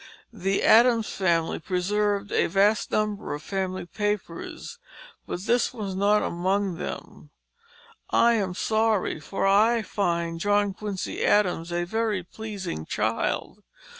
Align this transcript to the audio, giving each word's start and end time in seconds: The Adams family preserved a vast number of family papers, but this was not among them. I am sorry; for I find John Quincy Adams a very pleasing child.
The 0.33 0.63
Adams 0.63 1.09
family 1.09 1.59
preserved 1.59 2.31
a 2.31 2.47
vast 2.47 2.89
number 2.89 3.35
of 3.35 3.43
family 3.43 3.85
papers, 3.85 4.79
but 5.27 5.41
this 5.41 5.75
was 5.75 5.93
not 5.93 6.23
among 6.23 6.77
them. 6.79 7.29
I 8.09 8.33
am 8.33 8.55
sorry; 8.55 9.19
for 9.19 9.45
I 9.45 9.83
find 9.83 10.39
John 10.39 10.73
Quincy 10.73 11.23
Adams 11.23 11.71
a 11.71 11.83
very 11.83 12.23
pleasing 12.23 12.83
child. 12.87 13.61